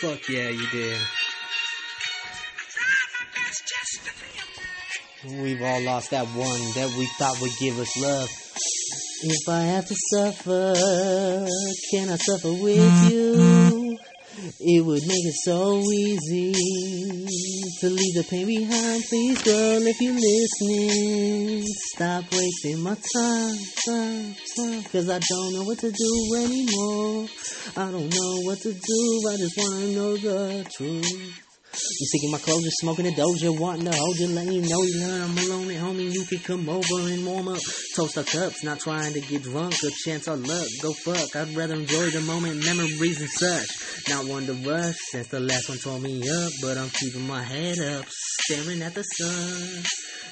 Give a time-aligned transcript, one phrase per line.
[0.00, 0.98] Fuck yeah, you did.
[5.24, 8.28] We've all lost that one that we thought would give us love.
[9.22, 10.74] If I have to suffer,
[11.92, 13.08] can I suffer with mm-hmm.
[13.08, 13.98] you?
[14.58, 16.52] It would make it so easy
[17.82, 19.02] to leave the pain behind.
[19.08, 24.84] Please, girl, if you're listening, stop wasting my time, time, time.
[24.84, 27.26] Cause I don't know what to do anymore.
[27.76, 29.28] I don't know what to do.
[29.28, 31.51] I just wanna know the truth.
[31.72, 34.82] You seeking my clothes, just smoking a doja, wanting to hold you, letting you know
[34.82, 37.60] you learn I'm alone at home and you can come over and warm up.
[37.96, 41.34] Toast our cups, not trying to get drunk, a chance our luck, go fuck.
[41.34, 44.08] I'd rather enjoy the moment, memories and such.
[44.10, 47.42] Not one to rush, since the last one tore me up, but I'm keeping my
[47.42, 49.82] head up, staring at the sun.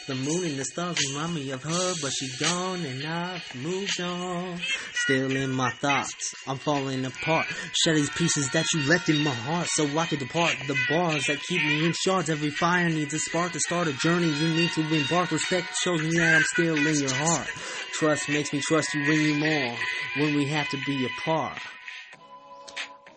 [0.07, 4.01] The moon and the stars remind me of her, but she gone and I've moved
[4.01, 4.59] on.
[4.93, 7.47] Still in my thoughts, I'm falling apart.
[7.84, 10.57] Share these pieces that you left in my heart, so I can depart.
[10.67, 12.29] The bars that keep me in shards.
[12.29, 14.29] Every fire needs a spark to start a journey.
[14.29, 15.31] You need to embark.
[15.31, 17.47] Respect shows me that I'm still in your heart.
[17.92, 19.77] Trust makes me trust you when you more.
[20.17, 21.59] When we have to be apart.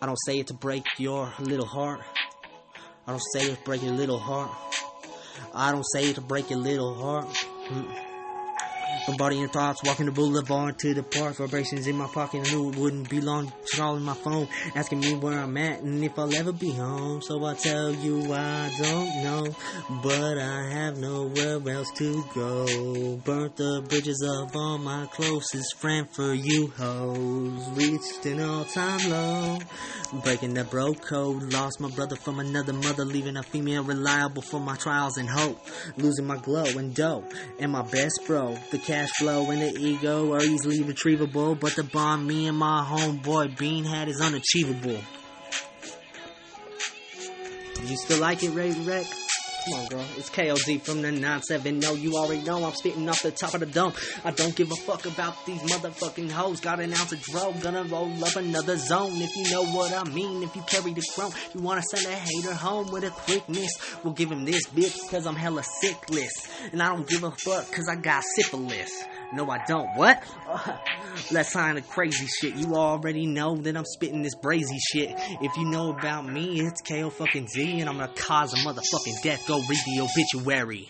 [0.00, 2.02] I don't say it to break your little heart.
[3.06, 4.52] I don't say it to break your little heart.
[5.54, 7.26] I don't say it to break your little heart.
[7.70, 8.03] Mm.
[9.06, 12.46] Somebody in thoughts, walking the boulevard to the park, vibrations in my pocket.
[12.46, 13.52] I knew it wouldn't be long.
[13.74, 17.20] Calling my phone, asking me where I'm at and if I'll ever be home.
[17.22, 19.56] So I tell you I don't know,
[20.02, 23.16] but I have nowhere else to go.
[23.24, 27.68] Burnt the bridges of all my closest friends for you hoes.
[27.70, 29.58] Reached an all-time low,
[30.22, 31.52] breaking the bro code.
[31.52, 35.58] Lost my brother from another mother, leaving a female reliable for my trials and hope.
[35.96, 37.24] Losing my glow and dough,
[37.58, 38.56] and my best bro.
[38.70, 42.84] The cash flow and the ego are easily retrievable, but the bond me and my
[42.86, 45.00] homeboy Bean had is unachievable.
[47.84, 49.06] You still like it, Ray Wreck?
[49.64, 50.04] Come on, girl.
[50.18, 51.98] It's KOD from the 970.
[51.98, 53.94] You already know I'm spitting off the top of the dome.
[54.22, 56.60] I don't give a fuck about these motherfucking hoes.
[56.60, 57.54] Got an ounce of dro.
[57.62, 59.12] Gonna roll up another zone.
[59.14, 60.42] If you know what I mean.
[60.42, 61.32] If you carry the chrome.
[61.54, 63.70] You wanna send a hater home with a quickness.
[64.02, 66.46] We'll give him this bitch cause I'm hella sickless.
[66.72, 69.04] And I don't give a fuck cause I got syphilis.
[69.34, 69.88] No, I don't.
[69.96, 70.22] What?
[71.32, 72.54] Let's sign the crazy shit.
[72.54, 75.10] You already know that I'm spitting this brazy shit.
[75.40, 79.22] If you know about me, it's KO fucking Z, and I'm gonna cause a motherfucking
[79.22, 79.46] death.
[79.48, 80.88] Go read the obituary.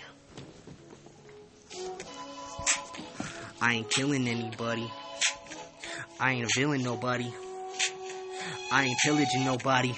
[3.63, 4.91] I ain't killing anybody.
[6.21, 7.33] I ain't a villain, nobody.
[8.71, 9.95] I ain't pillaging nobody.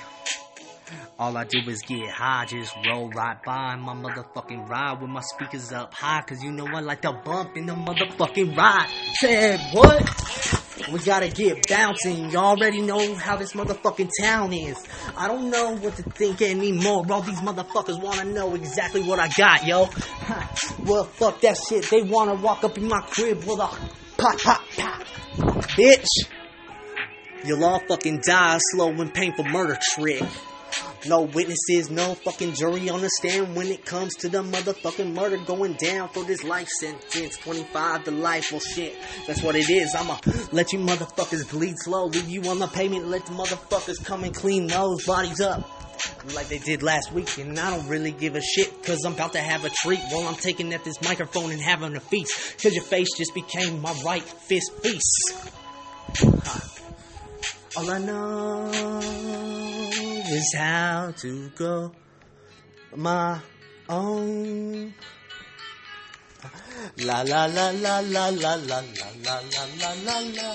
[1.18, 5.20] All I do is get high, just roll right by my motherfucking ride with my
[5.20, 8.88] speakers up high, cause you know I like to bump in the motherfucking ride.
[9.14, 10.92] Said what?
[10.92, 12.30] We gotta get bouncing.
[12.30, 14.76] You already know how this motherfucking town is.
[15.16, 17.04] I don't know what to think anymore.
[17.10, 19.88] All these motherfuckers wanna know exactly what I got, yo.
[20.84, 21.88] Well, fuck that shit.
[21.90, 23.68] They wanna walk up in my crib with a
[24.18, 25.02] pop, pop, pop.
[25.76, 26.06] Bitch.
[27.44, 30.22] You'll all fucking die a slow and painful murder trick.
[31.04, 35.36] No witnesses, no fucking jury on the stand when it comes to the motherfucking murder
[35.38, 37.36] going down for this life sentence.
[37.38, 38.96] 25 to life, well shit,
[39.26, 39.94] that's what it is.
[39.94, 40.18] I'ma
[40.52, 44.34] let you motherfuckers bleed slow, leave you on the pavement, let the motherfuckers come and
[44.34, 45.70] clean those bodies up.
[46.34, 49.32] Like they did last week, and I don't really give a shit, cause I'm about
[49.34, 52.60] to have a treat while I'm taking at this microphone and having a feast.
[52.62, 55.52] Cause your face just became my right fist feast.
[57.76, 59.65] All I know
[60.36, 61.90] is how to go
[62.94, 63.40] my
[63.88, 64.92] own.
[66.98, 68.80] La la la la la la la la
[69.24, 69.40] la
[69.80, 70.50] la la la.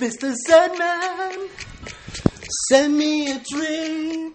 [0.00, 0.34] Mr.
[0.46, 1.48] Sandman,
[2.68, 4.34] send me a dream.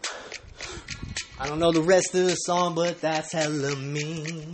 [1.38, 4.52] I don't know the rest of the song, but that's hella mean.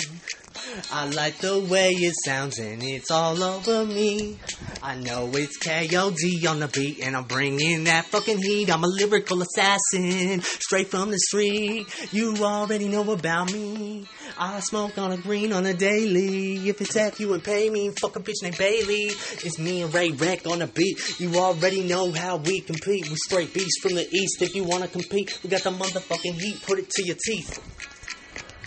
[0.91, 4.37] I like the way it sounds and it's all over me.
[4.83, 8.69] I know it's KOD on the beat and I'm bringing that fucking heat.
[8.69, 11.87] I'm a lyrical assassin, straight from the street.
[12.11, 14.05] You already know about me.
[14.37, 16.67] I smoke on a green on a daily.
[16.67, 17.91] If it's F, you would pay me.
[18.01, 19.05] Fuck a bitch named Bailey.
[19.43, 21.19] It's me and Ray Wreck on the beat.
[21.19, 23.09] You already know how we compete.
[23.09, 24.41] We straight beasts from the east.
[24.41, 26.61] If you wanna compete, we got the motherfucking heat.
[26.63, 27.61] Put it to your teeth.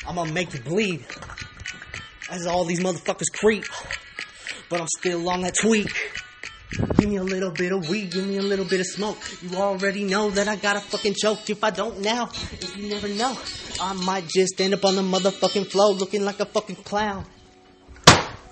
[0.06, 1.06] I'm gonna make you bleed
[2.30, 3.64] as all these motherfuckers creep.
[4.68, 5.88] But I'm still on that tweak.
[6.96, 9.18] Give me a little bit of weed, give me a little bit of smoke.
[9.42, 11.48] You already know that I gotta fucking choke.
[11.48, 12.30] If I don't now,
[12.76, 13.38] you never know,
[13.80, 17.24] I might just end up on the motherfucking floor looking like a fucking clown.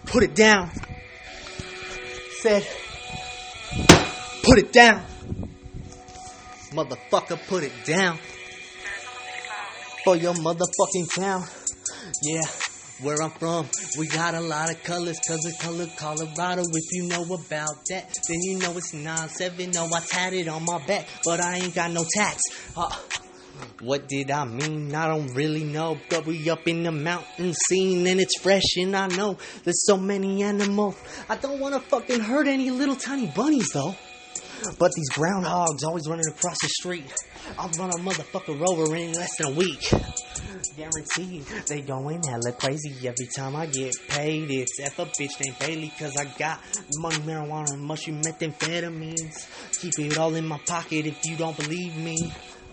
[0.06, 0.70] Put it down.
[2.40, 2.67] said,
[4.43, 5.02] put it down.
[6.70, 8.19] Motherfucker, put it down.
[10.05, 11.44] For your motherfucking town.
[12.23, 12.43] Yeah,
[13.00, 16.62] where I'm from, we got a lot of colors, cause it's color Colorado.
[16.62, 19.75] If you know about that, then you know it's 9-7.
[19.75, 22.43] No, I tatted on my back, but I ain't got no tats.
[22.76, 22.88] Uh,
[23.81, 24.94] what did I mean?
[24.94, 25.98] I don't really know.
[26.08, 29.96] But we up in the mountain scene and it's fresh and I know there's so
[29.96, 30.96] many animals.
[31.28, 33.94] I don't wanna fucking hurt any little tiny bunnies though.
[34.78, 37.12] But these groundhogs always running across the street.
[37.58, 39.82] I'll run a motherfucker over in less than a week.
[40.76, 44.50] Guaranteed they going hella crazy every time I get paid.
[44.50, 46.60] It's F a bitch named Bailey cause I got
[46.98, 49.80] money, marijuana, and mushroom methamphetamines.
[49.80, 52.16] Keep it all in my pocket if you don't believe me.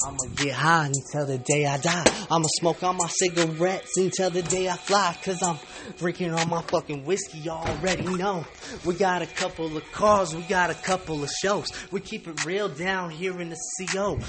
[0.06, 2.04] I'ma get high until the day I die.
[2.30, 5.16] I'ma smoke all my cigarettes until the day I fly.
[5.24, 5.58] Cause I'm
[5.98, 8.46] drinking on my fucking whiskey you already know.
[8.86, 11.68] We got a couple of cars, we got a couple of shows.
[11.92, 14.20] We keep it real down here in the CO.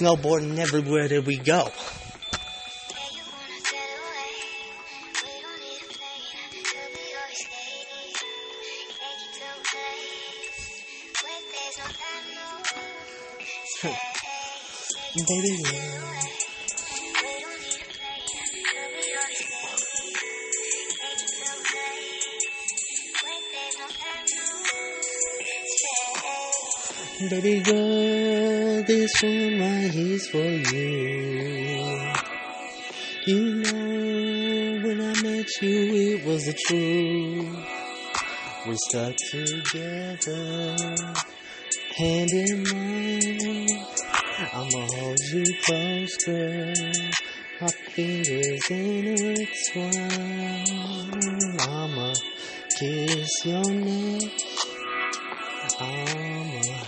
[0.00, 1.68] Snowboarding everywhere that we go.
[15.12, 16.10] Baby, yeah.
[27.28, 32.12] Baby girl, this one right here's for you.
[33.26, 37.66] You know, when I met you, it was the truth.
[38.64, 40.76] We stuck together,
[41.96, 43.99] hand in hand.
[44.42, 46.72] I'ma hold you close, girl.
[47.60, 51.60] Our fingers in its intertwine.
[51.60, 52.14] I'ma
[52.78, 54.32] kiss your neck.
[55.78, 56.84] I'ma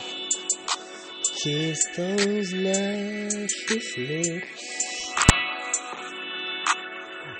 [1.42, 5.12] kiss those luscious lips.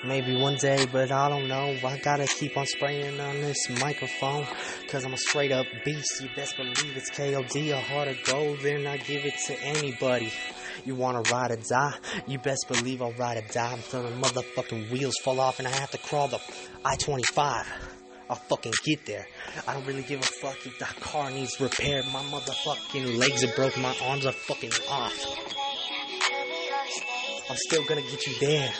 [0.05, 1.75] Maybe one day, but I don't know.
[1.83, 4.45] I gotta keep on spraying on this microphone.
[4.93, 6.21] Cause I'm a straight up beast.
[6.21, 8.59] You best believe it's KOD, a heart of gold.
[8.59, 10.31] Then I give it to anybody.
[10.85, 11.95] You wanna ride or die?
[12.27, 15.71] You best believe I'll ride or die until the motherfucking wheels fall off and I
[15.71, 16.39] have to crawl the
[16.85, 17.65] I 25.
[18.29, 19.25] I'll fucking get there.
[19.67, 22.03] I don't really give a fuck if the car needs repair.
[22.13, 25.25] My motherfucking legs are broken, my arms are fucking off.
[27.49, 28.71] I'm still gonna get you there.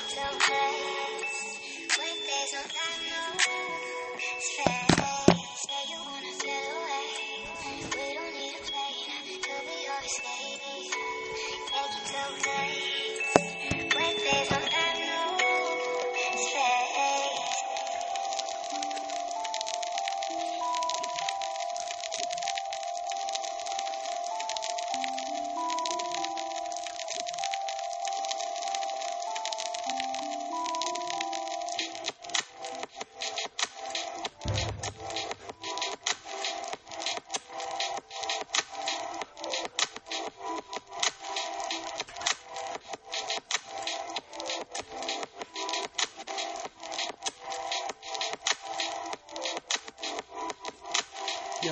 [51.63, 51.72] Yo,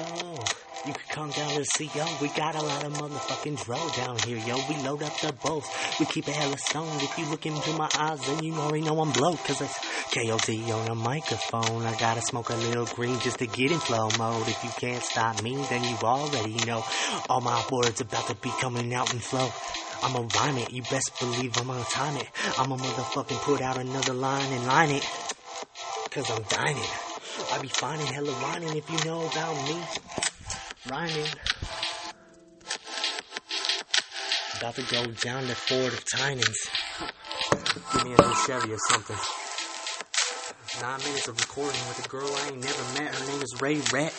[0.86, 2.05] you can come down to see yo.
[2.21, 4.55] We got a lot of motherfucking dro down here, yo.
[4.69, 5.67] We load up the boats.
[6.00, 6.95] We keep it hella stone.
[7.01, 9.43] If you look into my eyes, then you already know I'm blowed.
[9.43, 9.77] Cause it's
[10.15, 11.86] KOD on the microphone.
[11.86, 14.48] I gotta smoke a little green just to get in flow mode.
[14.48, 16.86] If you can't stop me, then you already know.
[17.27, 19.50] All my words about to be coming out in flow.
[20.03, 22.29] I'ma rhyme it, you best believe I'm gonna time it.
[22.57, 25.05] I'ma motherfucking put out another line and line it.
[26.12, 27.11] Cause I'm dining.
[27.51, 29.81] I be finding hella rhyming if you know about me.
[30.88, 31.27] Rhyming.
[34.58, 36.55] About to go down the Ford of Tinings.
[37.91, 39.17] Give me a new Chevy or something.
[40.81, 43.13] Nine minutes of recording with a girl I ain't never met.
[43.13, 44.13] Her name is Ray Rat.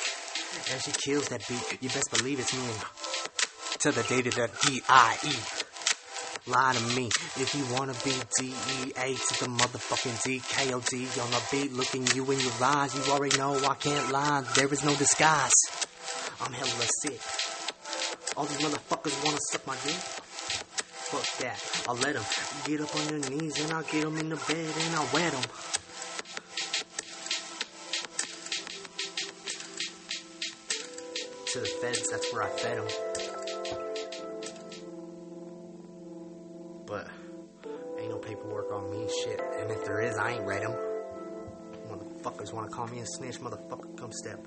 [0.71, 1.83] And she kills that beat.
[1.83, 2.69] You best believe it's me.
[3.79, 5.62] To the date of that D-I-E.
[6.45, 7.07] Lie to me
[7.39, 11.73] if you wanna be D-E-A to the motherfucking D-K-O-D on the beat.
[11.73, 14.43] Looking you in your eyes, you already know I can't lie.
[14.57, 15.53] There is no disguise.
[16.41, 17.21] I'm hella sick.
[18.37, 19.95] All these motherfuckers wanna suck my dick.
[21.13, 21.63] Fuck that.
[21.89, 22.25] I'll let them
[22.65, 25.31] get up on their knees and I'll get them in the bed and I'll wet
[25.31, 25.43] them.
[31.53, 33.12] To the feds, that's where I fed them.
[39.93, 40.75] There is, I ain't read them.
[41.91, 44.41] Motherfuckers wanna call me a snitch, motherfucker, come step.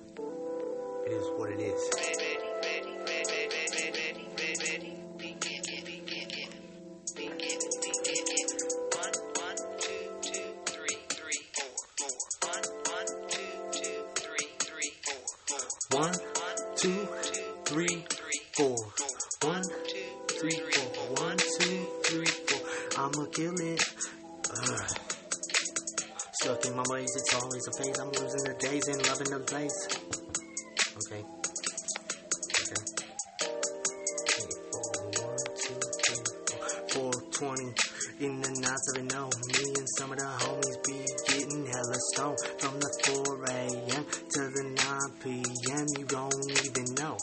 [1.06, 2.15] It is what it is.
[26.96, 28.00] Ways, it's always a phase.
[28.00, 29.80] I'm losing the days and loving the place.
[31.04, 31.24] Okay.
[32.64, 32.84] Okay.
[35.20, 36.24] One, two, three,
[36.96, 37.12] four.
[37.36, 37.76] 420
[38.24, 39.02] in the nights of oh.
[39.02, 39.24] it no.
[39.28, 44.04] Me and some of the homies be getting hella stoned from the 4 a.m.
[44.32, 45.86] to the 9 p.m.
[46.00, 47.18] You don't even know.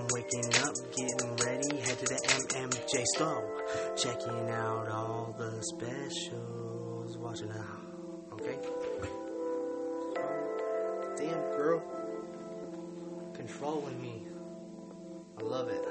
[0.00, 2.20] I'm waking up, getting ready, head to the
[2.56, 3.44] MMJ store,
[4.00, 7.80] checking out all the specials, watching out.
[8.32, 8.79] Okay.
[11.70, 11.82] Girl,
[13.32, 14.24] controlling me.
[15.38, 15.84] I love it.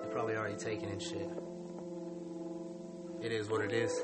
[0.00, 1.28] You're probably already taken and shit.
[3.20, 4.02] It is what it is.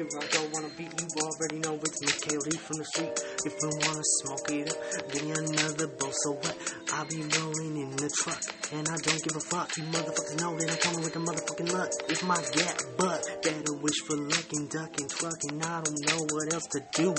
[0.00, 3.12] I go, wanna beat you already know it's me, KOD from the street.
[3.44, 6.56] If you wanna smoke it up, give me another bowl, so what?
[6.94, 8.40] I'll be rolling in the truck,
[8.72, 9.76] and I don't give a fuck.
[9.76, 11.90] You motherfuckers know that I'm coming with the motherfucking luck.
[12.08, 16.00] It's my gap, but better wish for luck and duck and truck, and I don't
[16.08, 17.14] know what else to do.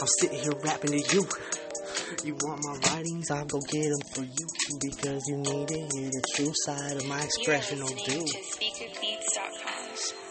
[0.00, 1.28] I'm sitting here rapping to you.
[2.24, 3.30] You want my writings?
[3.30, 4.46] I'll go get them for you
[4.80, 7.78] because you need to hear the true side of my expression.
[7.78, 8.91] You're Oh, listening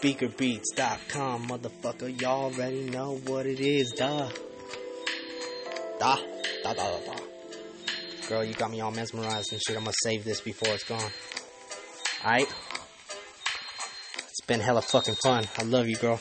[0.02, 1.46] speakerbeats.com.
[1.46, 2.20] Motherfucker.
[2.20, 4.28] Y'all already know what it is, duh.
[6.00, 6.16] Da,
[6.64, 7.16] da, da, da, da.
[8.28, 9.76] Girl, you got me all mesmerized and shit.
[9.76, 11.10] I'm gonna save this before it's gone.
[12.24, 12.52] Alright?
[14.18, 15.44] It's been hella fucking fun.
[15.58, 16.20] I love you, girl.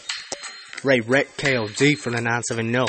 [0.83, 2.85] Ray Rec KOD from the 970.